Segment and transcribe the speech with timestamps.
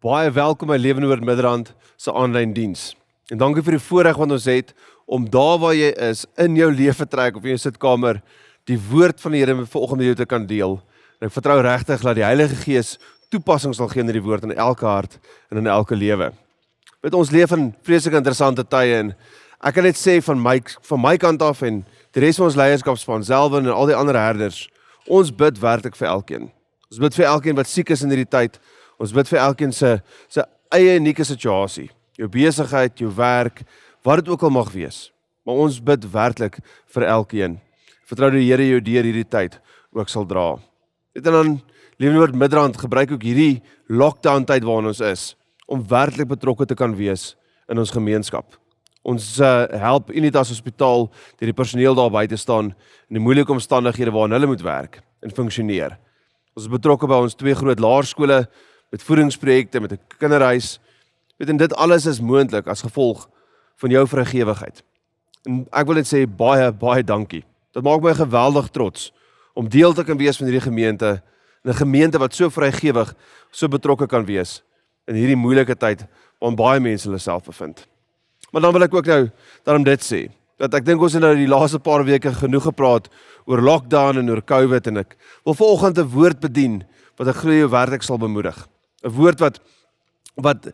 [0.00, 2.94] Baie welkom by Lewende Woord Midrand se aanlyn diens.
[3.28, 4.70] En dankie vir die voorreg wat ons het
[5.04, 8.22] om daar waar jy is in jou lewe trek of in jou sitkamer
[8.64, 10.78] die woord van die Here vanoggend met jou te kan deel.
[11.20, 12.94] En ek vertrou regtig dat die Heilige Gees
[13.28, 15.20] toepassing sal gee aan hierdie woord in elke hart
[15.52, 16.30] en in elke lewe.
[17.04, 19.12] Met ons leef in vreeslik interessante tye en
[19.60, 21.84] ek kan net sê van my van my kant af en
[22.16, 24.64] die res van ons leierskapspan self en al die ander herders,
[25.12, 26.48] ons bid werklik vir elkeen.
[26.88, 28.56] Ons bid vir elkeen wat siek is in hierdie tyd
[29.00, 29.96] Ons bid vir elkeen se
[30.28, 30.44] se
[30.76, 31.88] eie unieke situasie,
[32.20, 33.64] jou besigheid, jou werk,
[34.04, 35.08] wat dit ook al mag wees.
[35.44, 36.60] Maar ons bid werklik
[36.94, 37.58] vir elkeen.
[38.06, 39.58] Vertrou die Here jou deur hierdie tyd
[39.96, 40.54] ook sal dra.
[41.16, 41.52] Dit en dan
[42.00, 45.34] Lewenwoord Midrand gebruik ook hierdie lockdown tyd waarin ons is
[45.70, 47.34] om werklik betrokke te kan wees
[47.70, 48.56] in ons gemeenskap.
[49.06, 52.72] Ons uh, help Unitas Hospitaal deur die personeel daar buite staan
[53.08, 55.96] in die moeilike omstandighede waarin hulle moet werk en funksioneer.
[56.56, 58.42] Ons is betrokke by ons twee groot laerskole
[58.90, 60.80] met voedingsprojekte, met 'n kinderhuis.
[61.36, 63.28] Weet en dit alles is moontlik as gevolg
[63.76, 64.82] van jou vrygewigheid.
[65.42, 67.44] En ek wil net sê baie baie dankie.
[67.72, 69.12] Dit maak my geweldig trots
[69.54, 71.22] om deel te kan wees van hierdie gemeente,
[71.64, 73.14] 'n gemeente wat so vrygewig,
[73.50, 74.62] so betrokke kan wees
[75.06, 76.06] in hierdie moeilike tyd
[76.38, 77.86] waarin baie mense hulle self bevind.
[78.50, 79.30] Maar dan wil ek ook nou
[79.64, 83.08] daarom dit sê dat ek dink ons het nou die laaste paar weke genoeg gepraat
[83.48, 86.84] oor lockdown en oor COVID en ek wil vanoggend 'n woord bedien
[87.16, 88.68] wat ek glo jou werklik sal bemoedig.
[89.04, 89.60] 'n woord wat
[90.36, 90.70] wat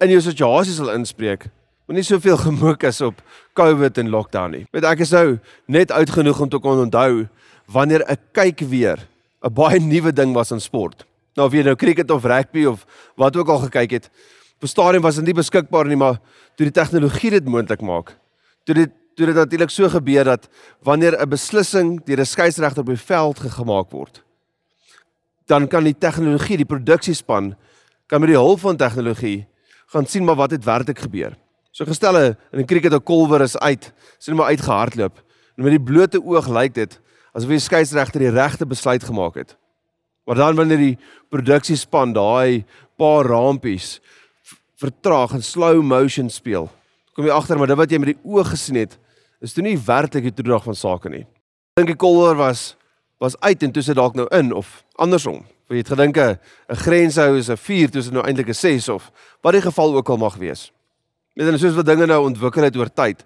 [0.00, 1.46] in jou situasie sal inspreek.
[1.86, 3.22] Moenie soveel gemoek is op
[3.54, 4.66] COVID en lockdown nie.
[4.72, 7.28] Weet ek is nou net oud genoeg om te kon onthou
[7.66, 8.98] wanneer 'n kyk weer
[9.42, 11.04] 'n baie nuwe ding was in sport.
[11.36, 14.10] Nou of jy nou cricket of rugby of wat ook al gekyk het,
[14.60, 16.20] op stadium was dit nie beskikbaar nie, maar
[16.56, 18.16] toe die tegnologie dit moontlik maak.
[18.64, 20.48] Toe dit toe dit natuurlik so gebeur dat
[20.84, 24.22] wanneer 'n beslissing deur 'n skeieregter op die veld gemaak word,
[25.46, 27.54] dan kan die tegnologie, die produksiespan
[28.06, 29.46] kan met die hulp van tegnologie
[29.94, 31.36] gaan sien maar wat het werklik gebeur.
[31.70, 35.22] So gestel 'n in 'n cricket 'n kolwer is uit, sien maar uitgehardloop.
[35.56, 37.00] En met die blote oog lyk dit
[37.32, 39.56] asof die skeieregter die regte besluit gemaak het.
[40.24, 40.98] Maar dan wanneer die
[41.28, 42.64] produksiespan daai
[42.96, 44.00] paar rampies
[44.76, 46.70] vertraag en slow motion speel,
[47.14, 48.98] kom jy agter maar dit wat jy met die oog gesien het,
[49.40, 51.26] is toe nie werklik die toedrag van sake nie.
[51.76, 52.76] Dink die kolwer was
[53.18, 55.44] was uit en toe sit dalk nou in of andersom.
[55.68, 56.38] Jy het gedink 'n
[56.68, 59.10] grenshou is 'n 4 tussen nou eintlik 'n 6 of
[59.42, 60.72] wat die geval ook al mag wees.
[61.34, 63.24] Net en soos wat dinge nou ontwikkel het oor tyd,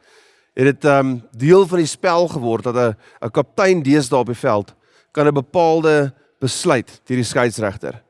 [0.54, 4.26] het dit ehm um, deel van die spel geword dat 'n 'n kaptein deesdae op
[4.26, 4.74] die veld
[5.12, 8.02] kan 'n bepaalde besluit deur die skeieregter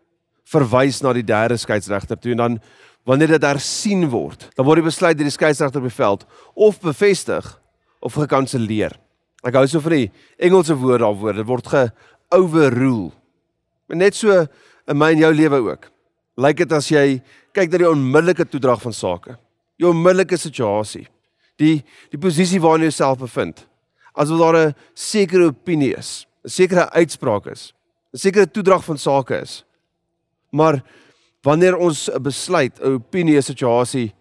[0.51, 2.61] verwys na die derde skeieregter toe en dan
[3.09, 6.81] wanneer dit hersien word, dan word die besluit deur die skeieregter op die veld of
[6.81, 7.61] bevestig
[8.01, 8.93] of gekanselleer.
[9.47, 10.09] Ek hou so van die
[10.43, 11.39] Engelse woord daarvoor.
[11.41, 13.11] Dit word ge-overrule.
[13.97, 14.35] Net so
[14.91, 15.89] in my en jou lewe ook.
[16.41, 17.07] Lyk dit as jy
[17.57, 19.37] kyk na die onmiddellike toedrag van sake.
[19.81, 21.07] Jou onmiddellike situasie.
[21.61, 21.81] Die
[22.13, 23.67] die posisie waarin jy jouself bevind.
[24.15, 27.73] Asof daar 'n sekere opinie is, 'n sekere uitspraak is,
[28.15, 29.65] 'n sekere toedrag van sake is.
[30.53, 30.83] Maar
[31.43, 34.13] wanneer ons 'n besluit, 'n opinie, 'n situasie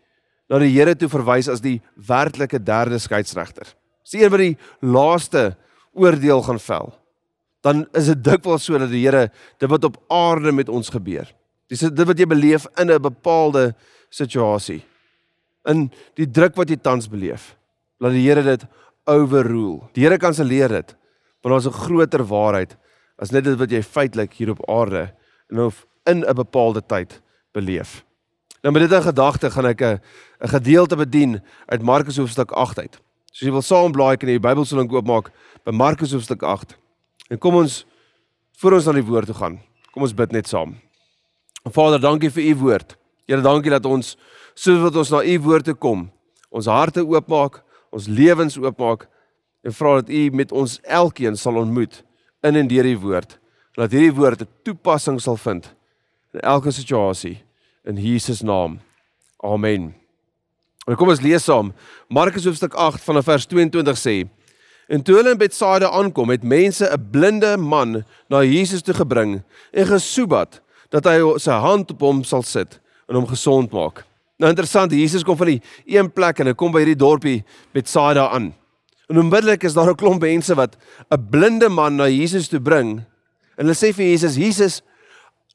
[0.50, 4.58] na die Here toe verwys as die werklike derde skeieregter As die een wat die
[4.82, 5.56] laaste
[5.94, 6.94] oordeel gaan vel,
[7.62, 9.30] dan is dit dikwels so dat die Here
[9.60, 11.28] dit wat op aarde met ons gebeur.
[11.70, 13.76] Dis dit wat jy beleef in 'n bepaalde
[14.10, 14.84] situasie.
[15.66, 17.56] In die druk wat jy tans beleef,
[18.00, 18.66] laat die Here dit
[19.06, 19.90] overrule.
[19.94, 20.96] Die Here kanselleer dit.
[21.42, 22.78] Want daar's 'n groter waarheid
[23.18, 25.14] as net dit wat jy feitelik hier op aarde
[25.50, 27.22] en of in 'n bepaalde tyd
[27.52, 28.04] beleef.
[28.62, 30.02] Nou met dit in gedagte gaan ek 'n
[30.42, 33.00] 'n gedeelte bedien uit Markus hoofstuk 8 uit.
[33.34, 35.32] So jy wil saam blaai kan jy die Bybel link oopmaak
[35.66, 36.76] by Markus hoofstuk 8.
[37.30, 37.86] En kom ons
[38.60, 39.60] voor ons na die woord toe gaan.
[39.94, 40.76] Kom ons bid net saam.
[41.70, 42.96] Vader, dankie vir u woord.
[43.28, 44.16] Here, dankie dat ons
[44.58, 46.08] soos wat ons na u woord toe kom,
[46.50, 47.62] ons harte oopmaak,
[47.94, 49.06] ons lewens oopmaak
[49.64, 52.02] en vra dat u met ons elkeen sal ontmoet
[52.44, 53.38] in en deur die woord.
[53.78, 55.76] Laat hierdie woord 'n toepassing sal vind
[56.34, 57.44] in elke situasie
[57.86, 58.80] in Jesus naam.
[59.44, 59.99] Amen.
[60.88, 61.74] Maar kom ons lees saam.
[62.08, 64.16] Markus hoofstuk 8 vanaf vers 22 sê:
[64.90, 69.44] En toe hulle in Betsaida aankom, het mense 'n blinde man na Jesus toe gebring
[69.72, 74.06] en gesoebat dat hy sy hand op hom sal sit en hom gesond maak.
[74.40, 78.30] Nou interessant, Jesus kom van die een plek en hy kom by hierdie dorpie Betsaida
[78.30, 78.54] aan.
[79.10, 80.78] En onmiddellik is daar 'n klomp mense wat
[81.12, 83.04] 'n blinde man na Jesus toe bring.
[83.58, 84.82] En hulle sê vir Jesus: "Jesus,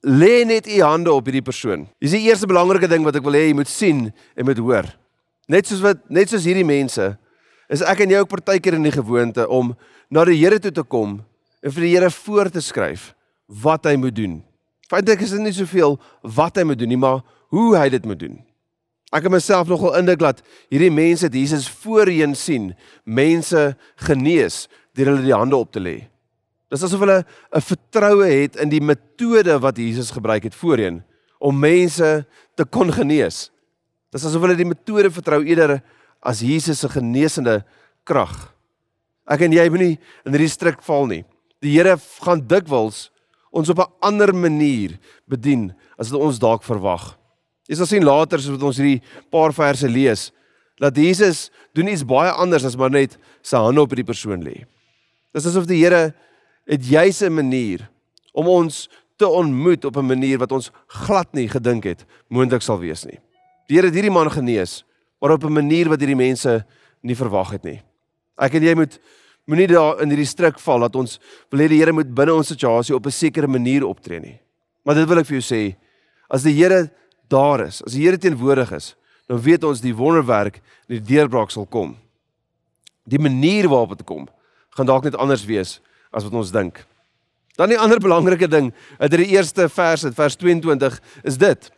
[0.03, 3.33] lê net u hande op hierdie persoon." Dis die eerste belangrike ding wat ek wil
[3.33, 4.85] hê jy moet sien en moet hoor.
[5.49, 7.11] Net soos wat net soos hierdie mense
[7.73, 9.75] is ek en jy ook partykeer in die gewoonte om
[10.13, 11.19] na die Here toe te kom
[11.65, 13.13] en vir die Here voor te skryf
[13.65, 14.41] wat hy moet doen.
[14.89, 15.99] Feitelik is dit nie soveel
[16.37, 18.37] wat hy moet doen nie, maar hoe hy dit moet doen.
[19.15, 20.43] Ek het myself nogal indruk dat
[20.73, 22.73] hierdie mense het Jesus voorheen sien,
[23.05, 23.75] mense
[24.09, 24.65] genees
[24.97, 25.97] deur hulle die hande op te lê.
[26.73, 27.25] Dis asof hulle
[27.55, 31.05] 'n vertroue het in die metode wat Jesus gebruik het voorheen
[31.39, 32.27] om mense
[32.57, 33.51] te kon genees.
[34.15, 35.81] Dis asof hulle die metode vertrou eerder
[36.23, 37.65] as Jesus se genesende
[38.07, 38.33] krag.
[39.27, 41.25] Ek en jy moenie in hierdie struik val nie.
[41.65, 43.09] Die Here gaan dikwels
[43.51, 47.17] ons op 'n ander manier bedien as wat ons dalk verwag.
[47.69, 50.31] Jy sal sien later as ons hierdie paar verse lees
[50.79, 54.65] dat Jesus doen iets baie anders as maar net sy hande op hierdie persoon lê.
[55.35, 56.15] Dis asof die Here
[56.67, 57.89] het juis 'n manier
[58.33, 62.79] om ons te ontmoet op 'n manier wat ons glad nie gedink het moontlik sal
[62.79, 63.19] wees nie.
[63.69, 64.85] Die Here het hierdie man genees,
[65.21, 66.65] maar op 'n manier wat hierdie mense
[67.03, 67.83] nie verwag het nie.
[68.39, 68.99] Ek en jy moet
[69.47, 71.19] moenie daar in hierdie struik val dat ons
[71.51, 74.41] wil hê die Here moet binne ons situasie op 'n sekere manier optree nie.
[74.85, 75.77] Maar dit wil ek vir jou sê,
[76.31, 76.91] as die Here
[77.29, 78.95] daar is, as die Here teenwoordig is,
[79.29, 81.97] dan weet ons die wonderwerk en die deurbraak sal kom.
[83.09, 84.29] Die manier waarop dit kom,
[84.77, 85.81] gaan dalk net anders wees
[86.13, 86.85] as wat ons dink.
[87.57, 91.71] Dan die ander belangrike ding uit die eerste vers, vers 22 is dit.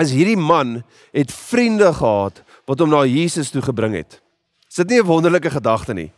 [0.00, 0.82] As hierdie man
[1.14, 4.20] het vriende gehad wat hom na Jesus toe gebring het.
[4.68, 6.10] Is dit nie 'n wonderlike gedagte nie?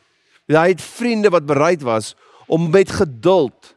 [0.48, 2.14] Hy het vriende wat bereid was
[2.46, 3.74] om met geduld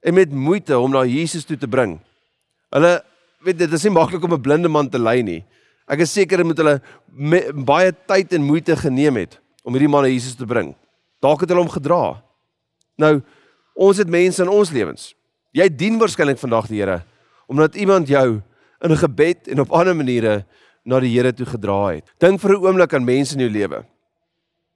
[0.00, 1.98] en met moeite hom na Jesus toe te bring.
[2.70, 3.02] Hulle
[3.44, 5.44] weet dit is nie maklik om 'n blinde man te lei nie.
[5.88, 6.80] Ek is seker moet hulle
[7.64, 10.74] baie tyd en moeite geneem het om hierdie man na Jesus te bring.
[11.20, 12.22] Dalk het hulle hom gedra.
[12.96, 13.22] Nou,
[13.74, 15.14] ons het mense in ons lewens.
[15.52, 17.02] Jy dien waarskynlik vandag die Here
[17.50, 18.42] omdat iemand jou
[18.82, 20.44] in gebed en op ander maniere
[20.84, 22.04] na die Here toe gedra het.
[22.18, 23.84] Dink vir 'n oomblik aan mense in jou lewe.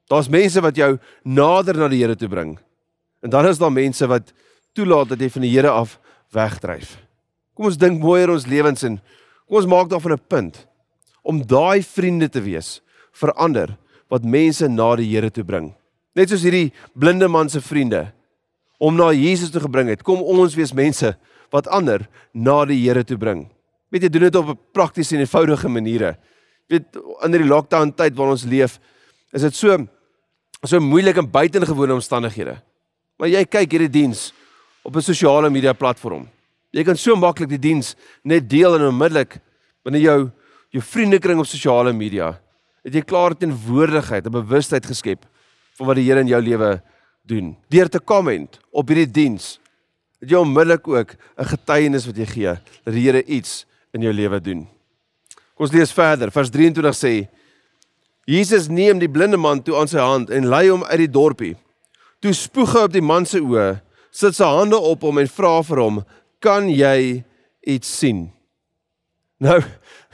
[0.08, 2.58] Daar's mense wat jou nader na die Here toe bring.
[3.22, 4.32] En dan is daar mense wat
[4.74, 5.98] toelaat dat jy van die Here af
[6.32, 6.98] wegdryf.
[7.54, 9.00] Kom ons dink mooi oor ons lewens en
[9.46, 10.66] kom ons maak daarvan 'n punt
[11.22, 13.78] om daai vriende te wees vir ander
[14.10, 15.74] wat mense na die Here toe bring.
[16.14, 18.12] Net soos hierdie blinde man se vriende
[18.78, 21.16] om na Jesus toe gebring het, kom ons wees mense
[21.50, 23.53] wat ander na die Here toe bring.
[23.94, 26.16] Weet jy, doen dit op 'n praktiese en eenvoudige maniere.
[26.66, 28.80] Weet in hierdie lockdown tyd waarin ons leef,
[29.32, 29.86] is dit so
[30.64, 32.56] so moeilik en buitengewone omstandighede.
[33.18, 34.32] Maar jy kyk hierdie diens
[34.82, 36.28] op 'n sosiale media platform.
[36.72, 37.94] Jy kan so maklik die diens
[38.24, 39.38] net deel en onmiddellik
[39.84, 40.30] binne jou
[40.70, 42.40] jou vriendekring op sosiale media
[42.84, 45.24] het jy klaar teenwoordigheid, 'n bewustheid geskep
[45.76, 46.82] van wat die Here in jou lewe
[47.22, 47.56] doen.
[47.68, 49.60] Deur te komment op hierdie diens
[50.20, 54.12] het jy onmiddellik ook 'n getuienis wat jy gee dat die Here iets in jou
[54.12, 54.64] lewe doen.
[55.54, 56.32] Kom ons lees verder.
[56.34, 57.14] Vers 23 sê
[58.26, 61.54] Jesus neem die blinde man toe aan sy hand en lei hom uit die dorpie.
[62.24, 63.74] Toe spoeg hy op die man se oë,
[64.14, 66.02] sit sy hande op hom en vra vir hom:
[66.40, 67.22] "Kan jy
[67.60, 68.30] iets sien?"
[69.44, 69.60] Nou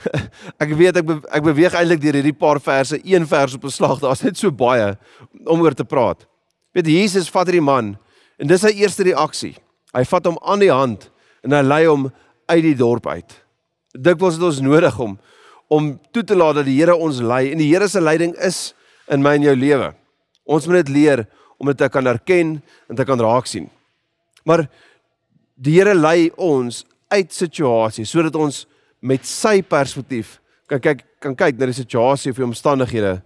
[0.63, 3.71] ek weet ek be, ek beweeg eintlik deur hierdie paar verse, een vers op 'n
[3.71, 3.99] slag.
[4.01, 4.97] Daar's net so baie
[5.45, 6.27] om oor te praat.
[6.73, 7.97] Weet Jesus vat hierdie man
[8.37, 9.55] en dis sy eerste reaksie.
[9.93, 11.11] Hy vat hom aan die hand
[11.43, 12.11] en hy lei hom
[12.49, 13.40] uit die dorp uit.
[13.91, 15.19] Dikwels het ons nodig om
[15.71, 18.73] om toe te laat dat die Here ons lei en die Here se leiding is
[19.11, 19.93] in my en jou lewe.
[20.43, 21.23] Ons moet dit leer
[21.61, 22.57] om dit te kan erken
[22.89, 23.69] en te kan raak sien.
[24.43, 24.65] Maar
[25.55, 28.65] die Here lei ons uit situasies sodat ons
[28.99, 33.19] met sy perspektief kan kyk kan kyk na die situasie of die omstandighede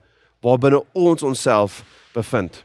[0.43, 1.81] waarbinne ons onsself
[2.13, 2.61] bevind.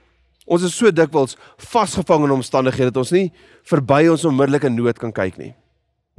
[0.50, 1.36] Ons is so dikwels
[1.70, 3.28] vasgevang in omstandighede dat ons nie
[3.70, 5.52] verby ons onmiddellike nood kan kyk nie.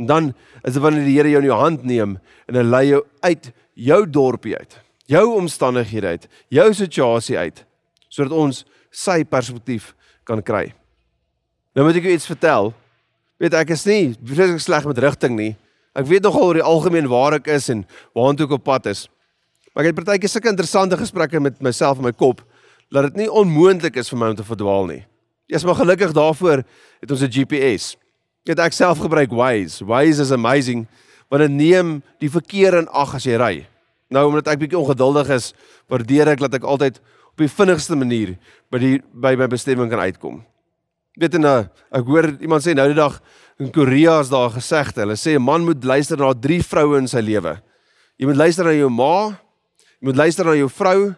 [0.02, 0.32] En dan
[0.66, 2.18] is dit wanneer die Here jou in jou hand neem
[2.50, 4.74] en hy lei jou uit jou dorpie uit,
[5.06, 7.66] jou omstandighede uit, jou situasie uit
[8.12, 9.94] sodat ons sy perspektief
[10.28, 10.74] kan kry.
[11.78, 12.74] Nou moet ek jou iets vertel.
[13.40, 15.54] Weet ek is nie vreeslik sleg met rigting nie.
[15.96, 17.86] Ek weet nogal oor die algemeen waar ek is en
[18.18, 19.06] waartoe ek op pad is.
[19.72, 22.44] Maar ek het partykeer sulke interessante gesprekke met myself in my kop
[22.92, 25.04] dat dit nie onmoontlik is vir my om te verdwaal nie.
[25.48, 27.96] Eers maar gelukkig daarvoor het ons 'n GPS.
[28.42, 29.86] Ek het ek self gebruik Waze.
[29.86, 30.88] Waze is amazing
[31.32, 33.54] want dit neem die verkeer in ag as jy ry.
[34.12, 35.52] Nou omdat ek bietjie ongeduldig is,
[35.88, 36.98] waardeer ek dat ek altyd
[37.32, 38.34] op die vinnigste manier
[38.74, 40.42] by die by my bestemming kan uitkom.
[41.22, 41.62] Weet jy nou,
[41.94, 43.22] ek hoor iemand sê nou die dag
[43.62, 47.08] in Korea is daar gesegde, hulle sê 'n man moet luister na drie vroue in
[47.08, 47.62] sy lewe.
[48.20, 49.38] Jy moet luister na jou ma,
[50.02, 51.16] jy moet luister na jou vrou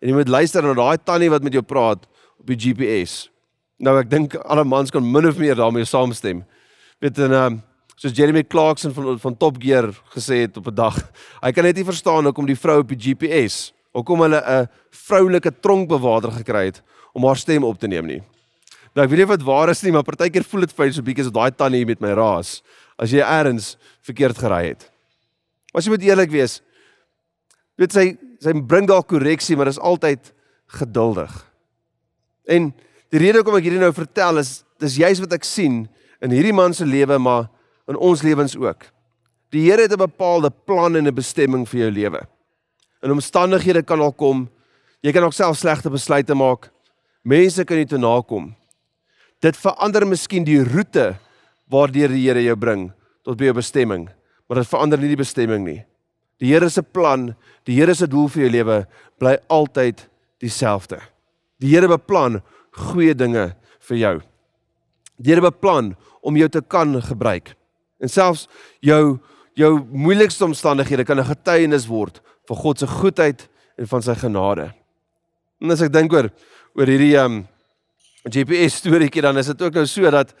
[0.00, 2.06] en jy moet luister na daai tannie wat met jou praat
[2.38, 3.28] op die GPS.
[3.80, 6.44] Nou ek dink alle mans kan min of meer daarmee saamstem
[7.02, 7.56] weet en um,
[7.96, 10.96] soos Jeremy Clarkson van van Top Gear gesê het op 'n dag.
[11.44, 15.52] Hy kan net nie verstaan hoekom die vrou op die GPS, hoekom hulle 'n vroulike
[15.60, 18.22] tronkbewaarder gekry het om haar stem op te neem nie.
[18.94, 21.02] Nou ek weet nie wat waar is nie, maar partykeer voel dit vir my so
[21.02, 22.62] bietjie so daai tannie met my raas
[22.98, 24.90] as jy eers verkeerd gery het.
[25.74, 26.62] As jy moet eerlik wees,
[27.76, 30.32] weet sy sy bring dalk korreksie, maar is altyd
[30.66, 31.32] geduldig.
[32.48, 32.72] En
[33.10, 35.88] die rede hoekom ek hierdie nou vertel is dis juist wat ek sien
[36.20, 37.48] in hierdie man se lewe maar
[37.88, 38.88] in ons lewens ook.
[39.54, 42.26] Die Here het 'n bepaalde plan en 'n bestemming vir jou lewe.
[43.02, 44.48] In omstandighede kan al kom,
[45.02, 46.70] jy kan ook self slegte besluite maak.
[47.22, 48.54] Mense kan nie toe nakom.
[49.40, 51.18] Dit verander miskien die roete
[51.68, 52.92] waardeur die Here jou bring
[53.24, 54.08] tot by jou bestemming,
[54.48, 55.84] maar dit verander nie die bestemming nie.
[56.40, 58.86] Die Here se plan, die Here se doel vir jou lewe
[59.18, 60.08] bly altyd
[60.42, 61.00] dieselfde.
[61.60, 62.42] Die Here beplan
[62.76, 63.54] goeie dinge
[63.88, 64.14] vir jou.
[65.16, 65.94] Die Here beplan
[66.26, 67.54] om jou te kan gebruik.
[68.02, 68.46] En selfs
[68.84, 69.18] jou
[69.56, 74.74] jou moeilikste omstandighede kan 'n getuienis word van God se goedheid en van sy genade.
[75.60, 76.30] En as ek dink oor
[76.74, 77.46] oor hierdie um
[78.26, 80.34] GPS storieetjie dan is dit ook nou so dat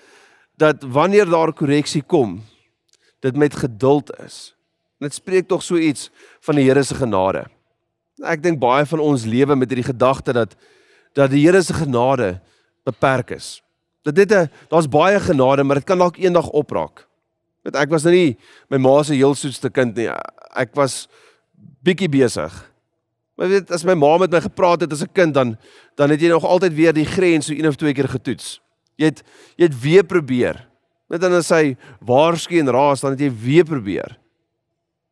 [0.58, 2.42] dat wanneer daar korreksie kom,
[3.20, 4.54] dit met geduld is.
[5.00, 7.44] Dit spreek tog so iets van die Here se genade.
[8.24, 10.56] Ek dink baie van ons lewe met hierdie gedagte dat
[11.14, 12.40] dat die Here se genade
[12.84, 13.62] beperk is.
[14.06, 17.06] Dat dit 'n daar's baie genade, maar dit kan dalk eendag opraak.
[17.62, 18.36] Want ek was nou nie
[18.70, 20.08] my ma se heel soetste kind nie.
[20.54, 21.08] Ek was
[21.82, 22.54] bietjie besig.
[23.36, 25.58] Maar weet as my ma met my gepraat het as 'n kind dan
[25.96, 28.60] dan het jy nog altyd weer die grens so een of twee keer getoets.
[28.96, 29.22] Jy het
[29.56, 30.68] jy het weer probeer.
[31.08, 34.18] Net dan as hy waarsku en raas dan het jy weer probeer.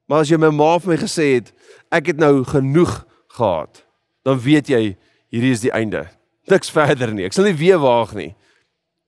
[0.07, 1.53] Maar as jy my ma vir my gesê het,
[1.91, 3.85] ek het nou genoeg gehad,
[4.25, 4.97] dan weet jy
[5.33, 6.09] hierdie is die einde.
[6.47, 7.25] Niks verder nie.
[7.25, 8.35] Ek sal nie weer waag nie.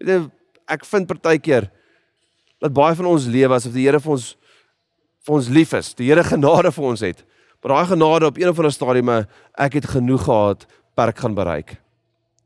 [0.00, 0.18] Weet jy,
[0.68, 1.70] ek vind partykeer
[2.62, 4.34] dat baie van ons lewe asof die Here vir ons
[5.26, 7.24] vir ons lief is, die Here genade vir ons het.
[7.62, 11.72] Maar daai genade op een of ander stadium ek het genoeg gehad, perk gaan bereik.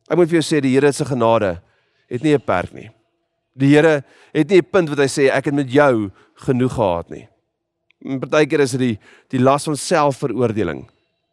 [0.09, 1.61] Ek moet vir jou sê die Here se genade
[2.09, 2.91] het nie 'n perk nie.
[3.55, 4.03] Die Here
[4.33, 6.11] het nie 'n punt wat hy sê ek het met jou
[6.47, 7.29] genoeg gehad nie.
[8.19, 10.89] Partykeer is dit die die las van selfveroordeling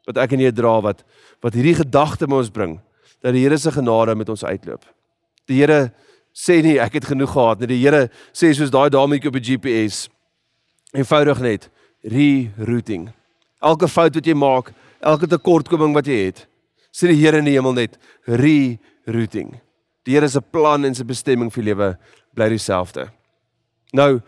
[0.05, 1.03] wat ek en jy dra wat
[1.41, 2.79] wat hierdie gedagte met ons bring
[3.21, 4.83] dat die Here se genade met ons uitloop.
[5.47, 5.93] Die Here
[6.38, 7.72] sê nie ek het genoeg gehad nie.
[7.74, 10.06] Die Here sê soos daai dametjie op die GPS
[10.94, 11.70] eenvoudig net
[12.06, 13.10] rerouting.
[13.62, 16.46] Elke fout wat jy maak, elke tekortkoming wat jy het,
[16.94, 17.98] sê die Here in die hemel net
[18.29, 19.56] rerouting.
[20.06, 21.89] Die Here se plan en sy bestemming vir lewe
[22.38, 23.10] bly dieselfde.
[23.98, 24.20] Nou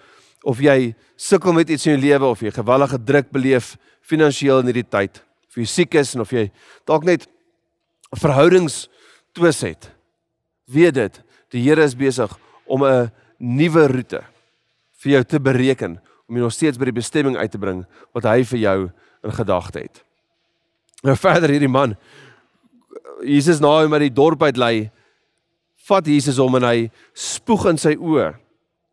[0.48, 3.74] of jy sukkel met iets in jou lewe of jy gewellige druk beleef
[4.08, 6.48] finansiëel in hierdie tyd, of jy siek is en of jy
[6.90, 7.28] dalk net
[8.18, 8.88] verhoudings
[9.38, 9.92] twis het.
[10.70, 11.20] Weet dit,
[11.54, 12.32] die Here is besig
[12.66, 14.22] om 'n nuwe roete
[15.00, 18.24] vir jou te bereken om jy nog steeds by die bestemming uit te bring wat
[18.24, 18.92] hy vir jou
[19.24, 20.04] in gedagte het.
[21.04, 21.96] Nou verder hierdie man
[23.24, 24.92] Jesus na hom uit die dorp uit lei,
[25.88, 28.34] vat Jesus hom en hy spoeg in sy oë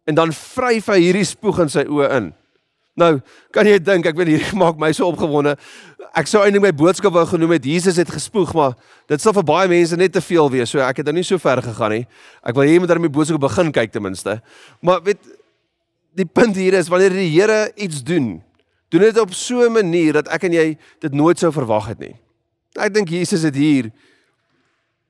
[0.07, 2.29] en dan vryf hy hierdie spoeg in sy oë in.
[2.97, 3.19] Nou,
[3.53, 5.53] kan jy dink, ek weet hierdie maak my so opgewonde.
[6.17, 8.77] Ek sou eintlik my boodskap wou genoem het Jesus het gespoeg, maar
[9.11, 10.73] dit sal vir baie mense net te veel wees.
[10.73, 12.07] So ek het nou nie so ver gegaan nie.
[12.41, 14.39] Ek wil hê jy moet daarmee boodskap begin kyk ten minste.
[14.81, 15.21] Maar weet
[16.17, 18.39] die punt hier is wanneer die Here iets doen,
[18.89, 21.99] doen dit op so 'n manier dat ek en jy dit nooit sou verwag het
[22.01, 22.17] nie.
[22.81, 23.93] Ek dink Jesus het hier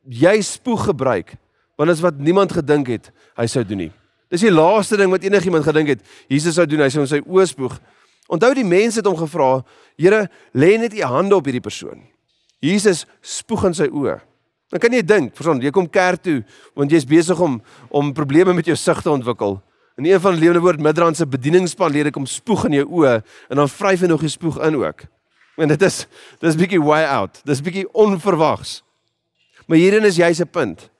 [0.03, 1.37] jy spoeg gebruik
[1.77, 3.93] want dit is wat niemand gedink het hy sou doen nie.
[4.33, 7.47] Dis die laaste ding wat enigiemand gedink het Jesus sou doen, hy sou sy oë
[7.51, 7.77] spoeg.
[8.33, 9.61] Onthou die mense het hom gevra,
[9.97, 12.03] Here, lê net u hande op hierdie persoon.
[12.61, 14.19] Jesus spoeg in sy oë.
[14.73, 16.41] Dan kan jy dink, persoon, jy kom kerk toe
[16.77, 17.61] want jy's besig om
[17.95, 19.61] om probleme met jou sig te ontwikkel.
[19.97, 23.21] En een van die lewende woord Midrand se bedieningspan lede kom spoeg in jou oë
[23.49, 25.07] en dan vryf hy nog die spoeg in ook.
[25.57, 26.03] En dit is
[26.43, 27.41] dis bietjie way out.
[27.49, 28.83] Dis bietjie onverwags.
[29.67, 30.91] Maar hierin is jy se punt.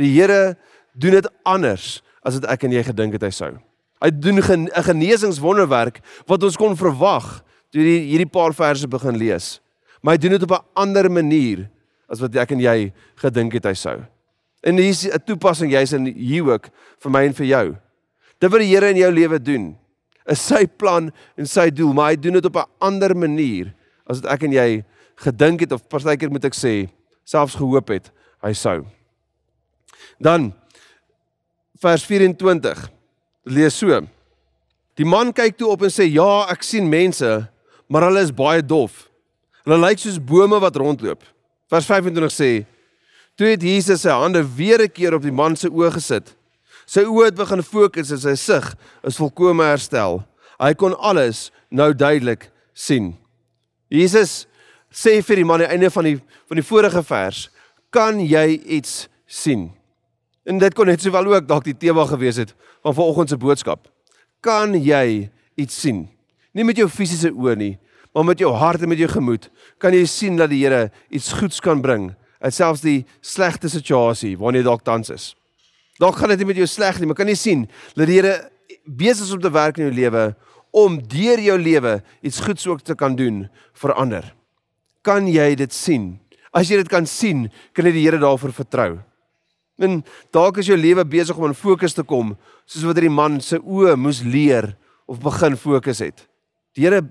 [0.00, 0.56] Die Here
[0.96, 3.52] doen dit anders as wat ek en jy gedink het hy sou.
[4.00, 9.60] Hy doen 'n genesingswonderwerk wat ons kon verwag toe jy hierdie paar verse begin lees.
[10.02, 11.68] Maar hy doen dit op 'n ander manier
[12.08, 14.00] as wat ek en jy gedink het hy sou.
[14.62, 17.76] En hier is 'n toepassing jy's in hier ook vir my en vir jou.
[18.40, 19.76] Dit wat die Here in jou lewe doen,
[20.26, 23.74] is sy plan en sy doel, maar hy doen dit op 'n ander manier
[24.06, 24.84] as wat ek en jy
[25.16, 26.88] gedink het of partykeer moet ek sê,
[27.24, 28.10] selfs gehoop het
[28.42, 28.86] hy sou.
[30.20, 30.52] Dan
[31.80, 32.88] vers 24.
[33.48, 34.00] Lees so.
[35.00, 37.48] Die man kyk toe op en sê: "Ja, ek sien mense,
[37.88, 39.08] maar hulle is baie dof.
[39.64, 41.22] Hulle lyk soos bome wat rondloop."
[41.70, 42.66] Vers 25 sê:
[43.36, 46.36] Toe het Jesus sy hande weer 'n keer op die man se oë gesit.
[46.86, 50.24] Sy oë het begin fokus en sy sig is volkome herstel.
[50.60, 53.16] Hy kon alles nou duidelik sien.
[53.88, 54.46] Jesus
[54.92, 57.48] sê vir die man aan die einde van die van die vorige vers:
[57.90, 59.79] "Kan jy iets sien?"
[60.50, 63.86] En dit kon net sowel ook dalk die tema gewees het van vanoggend se boodskap.
[64.40, 66.08] kan jy iets sien.
[66.56, 67.74] Nie met jou fisiese oë nie,
[68.14, 71.32] maar met jou hart en met jou gemoed kan jy sien dat die Here iets
[71.36, 75.34] goeds kan bring uit selfs die slegte situasie waarin jy dalk tans is.
[76.00, 78.48] Dalk gaan dit nie met jou sleg nie, maar kan jy sien dat die Here
[78.86, 80.24] besig is om te werk in jou lewe
[80.72, 83.44] om deur jou lewe iets goeds ook te kan doen
[83.82, 84.32] vir ander.
[85.04, 86.14] Kan jy dit sien?
[86.50, 88.92] As jy dit kan sien, kan jy die Here daarvoor vertrou.
[89.80, 90.02] En
[90.34, 92.34] dalk is jou lewe besig om in fokus te kom,
[92.68, 94.74] soos wat hierdie man se oë moes leer
[95.08, 96.26] of begin fokus het.
[96.76, 97.02] Die Here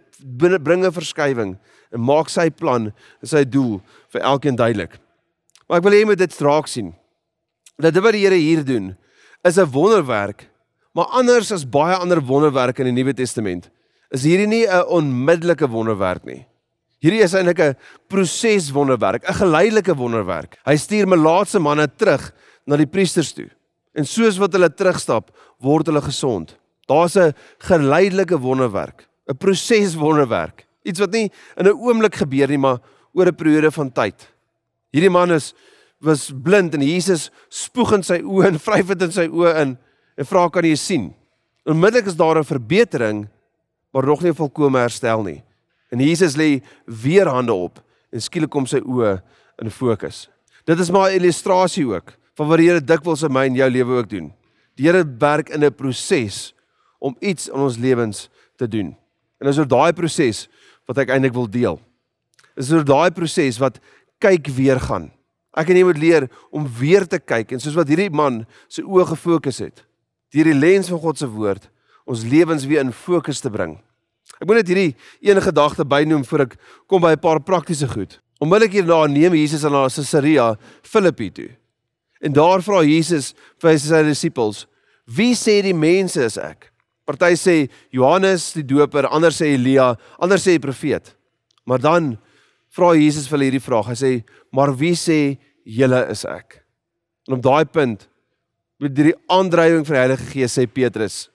[0.59, 1.57] bring 'n verskywing
[1.91, 3.81] en maak sy plan en sy doel
[4.13, 4.99] vir elkeen duidelik.
[5.67, 6.93] Maar ek wil hê jy moet dit raak sien.
[7.79, 8.95] Dat dit wat die Here hier doen
[9.43, 10.49] is 'n wonderwerk,
[10.93, 13.69] maar anders as baie ander wonderwerke in die Nuwe Testament,
[14.11, 16.45] is hierdie nie 'n onmiddellike wonderwerk nie.
[17.01, 20.57] Hierdie is eintlik 'n proses wonderwerk, 'n geleidelike wonderwerk.
[20.65, 22.33] Hy stuur melaatse manne terug
[22.69, 23.47] na die priesters toe.
[23.97, 25.31] En soos wat hulle terugstap,
[25.63, 26.53] word hulle gesond.
[26.89, 30.65] Daar's 'n geleidelike wonderwerk, 'n proses wonderwerk.
[30.83, 32.79] Iets wat nie in 'n oomblik gebeur nie, maar
[33.13, 34.27] oor 'n periode van tyd.
[34.91, 35.53] Hierdie man is
[35.99, 39.77] was blind en Jesus spoeg in sy oë en vryf dit in sy oë in
[40.17, 41.13] en vra kan jy sien.
[41.65, 43.27] Onmiddellik is daar 'n verbetering,
[43.91, 45.43] maar nog nie 'n volkomme herstel nie.
[45.91, 49.21] En Jesus lê weer hande op en skielik kom sy oë
[49.61, 50.29] in fokus.
[50.65, 53.67] Dit is maar 'n illustrasie ook van wat die Here dikwels in my en jou
[53.67, 54.31] lewe ook doen.
[54.79, 56.53] Die Here werk in 'n proses
[57.00, 58.96] om iets in ons lewens te doen.
[59.39, 60.48] En dis oor daai proses
[60.88, 61.79] wat ek eintlik wil deel.
[62.55, 63.79] Dis oor daai proses wat
[64.19, 65.12] kyk weer gaan.
[65.55, 68.81] Ek en jy moet leer om weer te kyk en soos wat hierdie man sy
[68.81, 69.84] oë gefokus het,
[70.31, 71.69] deur die lens van God se woord,
[72.05, 73.79] ons lewens weer in fokus te bring.
[74.39, 78.22] Ek moet net hierdie een gedagte bynoem voor ek kom by 'n paar praktiese goed.
[78.39, 81.50] Onmiddellik hierna neem Jesus aan na Caesarea Philippi toe.
[82.19, 84.65] En daar vra Jesus vir sy disippels:
[85.05, 86.71] "Wie sê die mense is ek?"
[87.05, 91.15] Party sê Johannes die Doper, ander sê Elia, ander sê profeet.
[91.65, 92.17] Maar dan
[92.69, 93.88] vra Jesus vir hulle hierdie vraag.
[93.88, 94.11] Hy sê:
[94.51, 96.63] "Maar wie sê julle is ek?"
[97.27, 98.08] En op daai punt
[98.79, 101.29] met hierdie aandrywing van die Heilige Gees sê Petrus: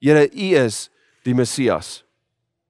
[0.00, 0.88] "Here, U is
[1.24, 2.02] die Messias."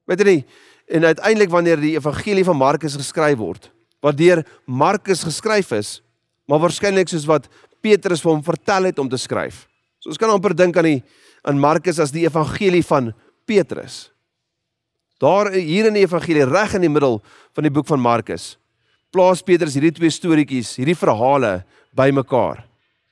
[0.06, 0.44] Weet jy,
[0.88, 3.70] en uiteindelik wanneer die evangelie van Markus geskryf word,
[4.02, 6.00] wat deur Markus geskryf is,
[6.50, 7.46] maar waarskynlik soos wat
[7.80, 9.68] Petrus vir hom vertel het om te skryf.
[10.02, 11.02] So ons kan amper dink aan die
[11.46, 13.14] aan Markus as die evangelie van
[13.48, 14.10] Petrus.
[15.22, 17.20] Daar hier in die evangelie reg in die middel
[17.56, 18.56] van die boek van Markus
[19.10, 21.60] plaas Petrus hierdie twee storieetjies, hierdie verhale
[21.98, 22.62] bymekaar.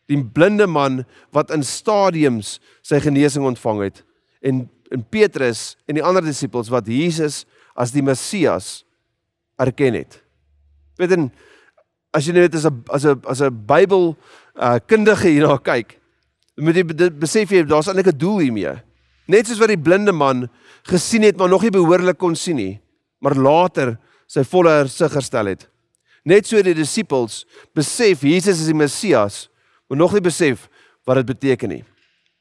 [0.09, 1.03] Die blinde man
[1.35, 4.05] wat in stadiums sy genesing ontvang het
[4.40, 7.42] en en Petrus en die ander disippels wat Jesus
[7.77, 8.87] as die Messias
[9.61, 10.14] erken het.
[10.96, 11.27] Weet en
[12.14, 14.16] as jy net as 'n as 'n as 'n Bybel
[14.56, 15.98] uh kundige hierna kyk,
[16.56, 18.82] moet jy besef jy daar's eintlik 'n doel hiermee.
[19.28, 20.48] Net soos wat die blinde man
[20.84, 22.80] gesien het maar nog nie behoorlik kon sien nie,
[23.20, 25.68] maar later sy volle hersig herstel het.
[26.24, 29.48] Net so die disippels besef Jesus is die Messias,
[29.88, 30.68] maar nog nie besef
[31.04, 31.84] wat dit beteken nie.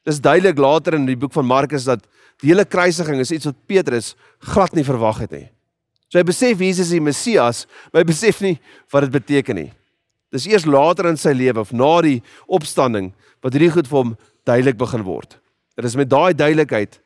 [0.05, 2.07] Dis duidelik later in die boek van Markus dat
[2.43, 4.13] Die hele kruisiging is iets wat Petrus
[4.53, 5.47] glad nie verwag het nie.
[6.07, 8.55] So hy besef Jesus is die Messias, maar hy besef nie
[8.93, 9.71] wat dit beteken nie.
[10.31, 13.11] Dis eers later in sy lewe of na die opstanding
[13.43, 14.13] wat hierdie goed vir hom
[14.47, 15.37] duidelik begin word.
[15.77, 16.99] Dit is met daai duidelikheid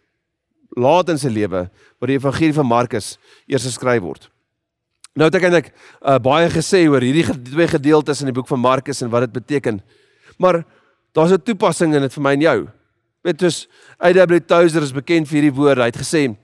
[0.80, 3.16] laat in sy lewe wat die evangelie van Markus
[3.50, 4.30] eers geskryf word.
[5.18, 8.62] Nou het ek eintlik uh, baie gesê oor hierdie twee gedeeltes in die boek van
[8.64, 9.82] Markus en wat dit beteken.
[10.40, 10.62] Maar
[11.14, 12.60] daar's 'n toepassing in dit vir my en jou.
[13.22, 13.68] Petrus
[14.00, 14.40] A.W.
[14.40, 15.82] Tozer is bekend vir hierdie woorde.
[15.82, 16.36] Hy het gesê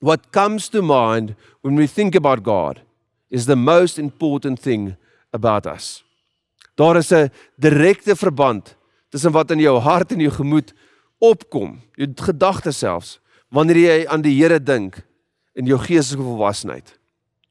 [0.00, 2.80] what comes to mind when we think about God
[3.30, 4.96] is the most important thing
[5.32, 6.04] about us.
[6.76, 8.76] Daar is 'n direkte verband
[9.08, 10.72] tussen wat in jou hart en jou gemoed
[11.18, 15.02] opkom, jou gedagtes selfs, wanneer jy aan die Here dink
[15.54, 16.98] in jou geestelike volwassenheid.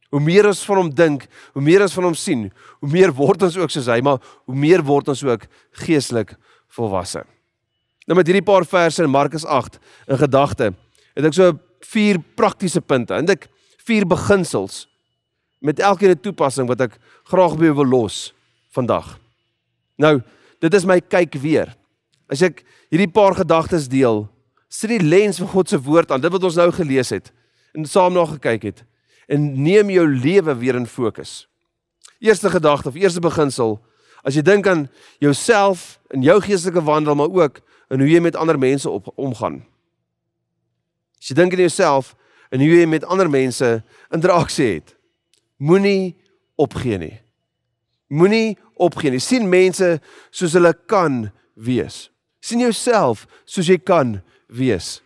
[0.09, 3.43] Hoe meer ons van hom dink, hoe meer ons van hom sien, hoe meer word
[3.43, 6.35] ons ook soos hy, maar hoe meer word ons ook geestelik
[6.67, 7.25] volwasse.
[8.05, 10.73] Nou met hierdie paar verse in Markus 8 in gedagte,
[11.15, 13.49] het ek so vier praktiese punte en ek
[13.85, 14.85] vier beginsels
[15.61, 18.33] met elkeen 'n toepassing wat ek graag by wil los
[18.71, 19.19] vandag.
[19.97, 20.21] Nou,
[20.59, 21.75] dit is my kyk weer.
[22.29, 24.27] As ek hierdie paar gedagtes deel,
[24.69, 27.31] sit die lens van God se woord aan, dit wat ons nou gelees het
[27.75, 28.83] en saam na gekyk het
[29.27, 31.47] en neem jou lewe weer in fokus.
[32.19, 33.79] Eerste gedagte of eerste beginsel,
[34.23, 34.87] as jy dink aan
[35.19, 39.63] jouself en jou geestelike wandel maar ook in hoe jy met ander mense op, omgaan.
[41.25, 42.11] As jy dink aan jouself
[42.53, 43.65] en hoe jy met ander mense
[44.13, 44.91] interaksie het,
[45.57, 46.13] moenie
[46.61, 47.15] opgee nie.
[48.13, 49.19] Moenie opgee nie.
[49.19, 49.95] sien mense
[50.29, 52.11] soos hulle kan wees.
[52.45, 54.21] sien jouself soos jy kan
[54.53, 55.01] wees.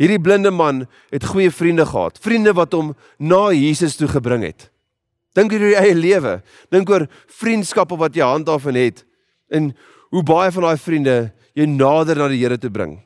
[0.00, 4.70] Hierdie blinde man het goeie vriende gehad, vriende wat hom na Jesus toe gebring het.
[5.36, 6.38] Dink oor jou eie lewe.
[6.72, 9.04] Dink oor vriendskappe wat jy handhaaf en het
[9.52, 9.74] en
[10.16, 11.16] hoe baie van daai vriende
[11.52, 13.02] jou nader na die Here toe bring.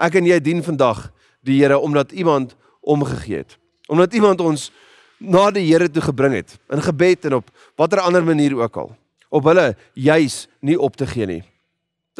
[0.00, 1.10] Ek en jy dien vandag
[1.46, 3.58] die Here omdat iemand omgegee het.
[3.86, 4.70] Omdat iemand ons
[5.18, 8.92] na die Here toe gebring het in gebed en op watter ander manier ook al.
[9.28, 11.42] Op hulle juis nie op te gee nie.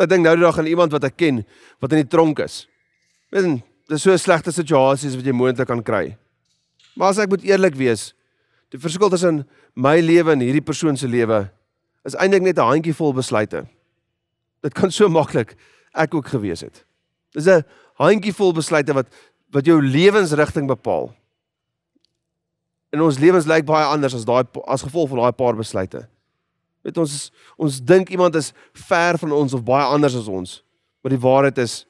[0.00, 1.42] Ek dink nou die dag aan iemand wat ek ken
[1.82, 2.66] wat in die tronk is.
[3.32, 6.16] En dis so 'n slegte situasie wat jy moontlik kan kry.
[6.96, 8.14] Maar as ek moet eerlik wees,
[8.70, 11.50] die verskil tussen my lewe en hierdie persoon se lewe
[12.04, 13.66] is eintlik net 'n handjievol besluite.
[14.62, 15.56] Dit kan so maklik
[15.94, 16.84] ek ook gewees het.
[17.32, 17.64] Dis 'n
[18.02, 19.12] handjievol besluite wat
[19.52, 21.10] wat jou lewensrigting bepaal.
[22.92, 26.06] En ons lewens lyk baie anders as daai as gevolg van daai paar besluite.
[26.82, 28.52] Weet ons ons dink iemand is
[28.88, 30.62] ver van ons of baie anders as ons.
[31.04, 31.82] Maar die waarheid is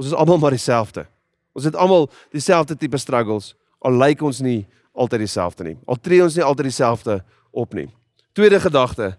[0.00, 1.04] ons is almal maar dieselfde.
[1.52, 5.76] Ons het almal dieselfde tipe struggles al lyk ons nie altyd dieselfde nie.
[5.88, 7.88] Al tree ons nie altyd dieselfde op nie.
[8.36, 9.14] Tweede gedagte.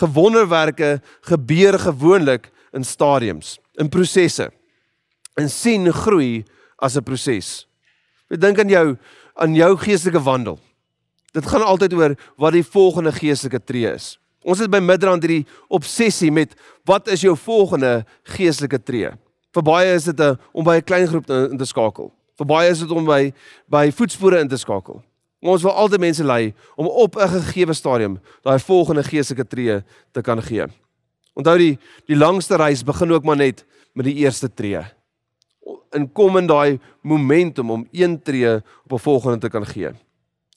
[0.00, 4.50] Gewonderwerke gebeur gewoonlik in stadiums, in prosesse.
[5.40, 6.44] En sien groei
[6.76, 7.66] as 'n proses.
[8.30, 8.96] Ek dink aan jou
[9.40, 10.58] aan jou geestelike wandel.
[11.32, 14.18] Dit gaan altyd oor wat die volgende geestelike tree is.
[14.44, 19.10] Ons het by Midrand hierdie obsessie met wat is jou volgende geestelike tree?
[19.54, 22.12] Vir baie is dit 'n om by 'n klein groep in te skakel.
[22.36, 23.32] Vir baie is dit om by
[23.68, 25.02] by voetspore in te skakel.
[25.40, 29.82] Maar ons wil altyd mense lei om op 'n gegeewe stadium daai volgende geestelike tree
[30.12, 30.66] te kan gee.
[31.34, 34.84] Onthou die die langste reis begin ook maar net met die eerste tree.
[35.90, 39.90] En kom in daai momentum om een tree op 'n volgende te kan gee.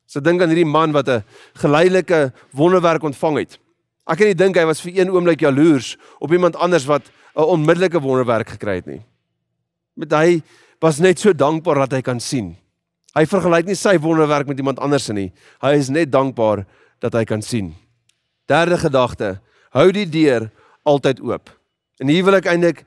[0.06, 3.60] So dink aan hierdie man wat 'n geleidelike wonderwerk ontvang het.
[4.06, 7.02] Ek kan nie dink hy was vir een oomblik jaloers op iemand anders wat
[7.36, 9.02] 'n onmiddellike wonderwerk gekry het nie.
[9.96, 10.42] Met hy
[10.80, 12.58] was net so dankbaar dat hy kan sien.
[13.16, 15.32] Hy vergelyk nie sy wonderwerk met iemand anders nie.
[15.62, 16.66] Hy is net dankbaar
[17.00, 17.74] dat hy kan sien.
[18.46, 19.40] Derde gedagte:
[19.72, 20.52] hou die deur
[20.84, 21.50] altyd oop.
[22.00, 22.86] En hier wil ek eintlik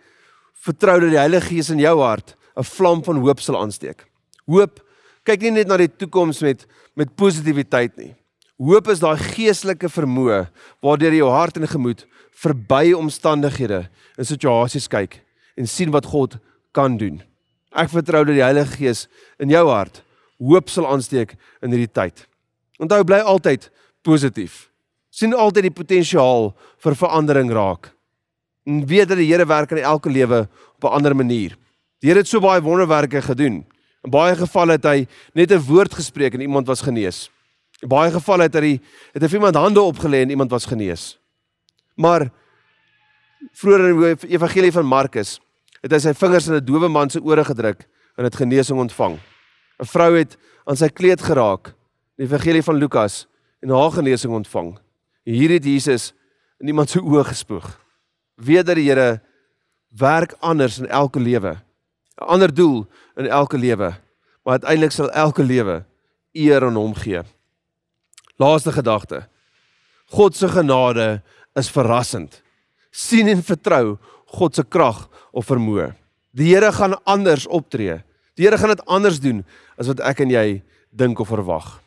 [0.53, 4.07] vertrou dat die Heilige Gees in jou hart 'n vlam van hoop sal aansteek.
[4.47, 4.81] Hoop
[5.25, 6.67] kyk nie net na die toekoms met
[6.97, 8.15] met positiwiteit nie.
[8.57, 10.47] Hoop is daai geestelike vermoë
[10.81, 12.07] waardeur jou hart en gemoed
[12.41, 13.83] verby omstandighede
[14.17, 15.21] en situasies kyk
[15.57, 16.39] en sien wat God
[16.73, 17.21] kan doen.
[17.77, 19.07] Ek vertrou dat die Heilige Gees
[19.39, 20.03] in jou hart
[20.41, 22.25] hoop sal aansteek in hierdie tyd.
[22.81, 23.71] Onthou bly altyd
[24.05, 24.71] positief.
[25.17, 26.51] sien altyd die potensiaal
[26.85, 27.87] vir verandering raak.
[28.69, 31.57] En weet dat die Here werk in elke lewe op 'n ander manier.
[32.03, 33.65] Die Here het so baie wonderwerke gedoen.
[34.05, 37.31] In baie gevalle het hy net 'n woord gespreek en iemand was genees.
[37.83, 38.81] In baie gevalle het hy
[39.13, 41.19] het hy iemand hande opgelê en iemand was genees.
[41.97, 42.31] Maar
[43.53, 45.41] vroeër in die evangelie van Markus
[45.83, 49.19] het hy sy vingers in 'n dowe man se ore gedruk en het genesing ontvang.
[49.81, 51.75] 'n Vrou het aan sy kleed geraak
[52.17, 53.27] in die evangelie van Lukas
[53.61, 54.79] en haar genesing ontvang.
[55.25, 56.15] Hier het Jesus
[56.61, 57.81] in iemand se oë gespoeg.
[58.37, 59.21] Dat die Here
[59.91, 61.66] werk anders in elke lewe.
[62.21, 63.95] 'n Ander doel in elke lewe.
[64.45, 65.85] Maar uiteindelik sal elke lewe
[66.33, 67.23] eer aan hom gee.
[68.37, 69.29] Laaste gedagte.
[70.07, 71.23] God se genade
[71.55, 72.43] is verrassend.
[72.97, 73.97] sien en vertrou
[74.37, 75.93] God se krag of vermoë.
[76.37, 78.01] Die Here gaan anders optree.
[78.37, 79.45] Die Here gaan dit anders doen
[79.77, 80.47] as wat ek en jy
[80.97, 81.79] dink of verwag.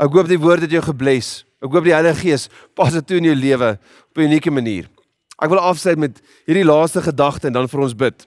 [0.00, 1.44] Ek hoop die woord het jou gebless.
[1.60, 4.88] Ek hoop die Heilige Gees pas dit toe in jou lewe op 'n unieke manier.
[5.40, 8.26] Ek wil afsluit met hierdie laaste gedagte en dan vir ons bid.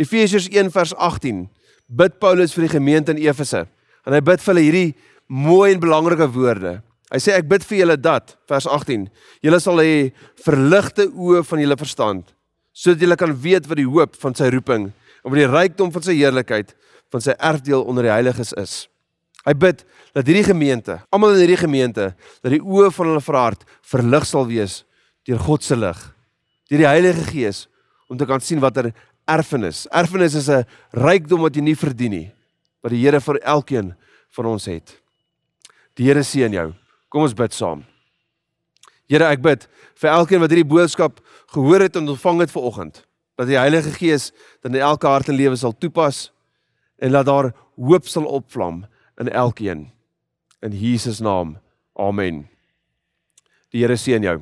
[0.00, 1.44] Efesiërs 1 vers 18.
[1.86, 3.64] Bid Paulus vir die gemeente in Efese.
[4.04, 4.94] En hy bid vir hulle hierdie
[5.28, 6.78] mooi en belangrike woorde.
[7.12, 9.06] Hy sê ek bid vir julle dat vers 18.
[9.44, 10.10] Julle sal hê
[10.44, 12.32] verligte oë van julle verstand
[12.74, 16.02] sodat julle kan weet wat die hoop van sy roeping en wat die rykdom van
[16.02, 16.72] sy heerlikheid
[17.14, 18.72] van sy erfdeel onder die heiliges is.
[19.46, 19.84] Hy bid
[20.16, 22.08] dat hierdie gemeente, almal in hierdie gemeente,
[22.42, 24.80] dat die oë van hulle verhart verlig sal wees
[25.28, 26.00] deur God se lig,
[26.68, 27.64] deur die Heilige Gees
[28.10, 28.90] om te kan sien watter
[29.26, 29.86] erfenis.
[29.90, 32.32] Erfenis is 'n rykdom wat jy nie verdien nie,
[32.82, 33.94] wat die Here vir elkeen
[34.30, 35.00] van ons het.
[35.96, 36.74] Die Here seën jou.
[37.08, 37.84] Kom ons bid saam.
[39.08, 39.66] Here, ek bid
[40.00, 41.20] vir elkeen wat hierdie boodskap
[41.52, 43.04] gehoor het en ontvang het vanoggend,
[43.36, 44.32] dat die Heilige Gees
[44.62, 46.30] dan in elke hart en lewe sal toepas
[46.98, 48.84] en laat daar hoop sal opvlam
[49.20, 49.90] in elkeen.
[50.62, 51.58] In Jesus naam.
[51.94, 52.48] Amen.
[53.70, 54.40] Die Here seën jou.